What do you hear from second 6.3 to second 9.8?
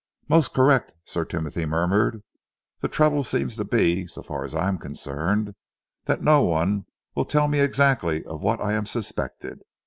one will tell me exactly of what I am suspected?